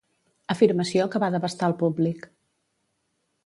[0.53, 2.29] Afirmació que va devastar el públic.